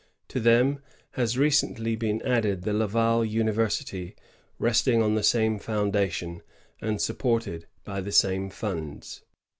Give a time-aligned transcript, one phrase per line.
[0.29, 0.79] To them
[1.11, 4.15] has recently been added the Laval University,
[4.57, 6.41] resting on the same foundation,
[6.81, 9.21] and supported by the same funds.